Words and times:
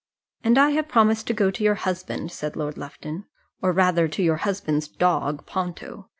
"And 0.43 0.57
I 0.57 0.71
have 0.71 0.87
promised 0.87 1.27
to 1.27 1.33
go 1.35 1.51
to 1.51 1.63
your 1.63 1.75
husband," 1.75 2.31
said 2.31 2.55
Lord 2.55 2.75
Lufton; 2.75 3.25
"or 3.61 3.71
rather 3.71 4.07
to 4.07 4.23
your 4.23 4.37
husband's 4.37 4.87
dog, 4.87 5.45
Ponto. 5.45 6.07